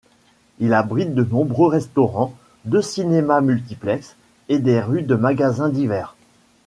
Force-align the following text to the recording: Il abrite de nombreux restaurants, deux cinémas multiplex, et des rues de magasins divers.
Il 0.57 0.73
abrite 0.73 1.13
de 1.13 1.23
nombreux 1.23 1.67
restaurants, 1.67 2.33
deux 2.65 2.81
cinémas 2.81 3.39
multiplex, 3.41 4.15
et 4.49 4.57
des 4.57 4.79
rues 4.81 5.03
de 5.03 5.13
magasins 5.13 5.69
divers. 5.69 6.15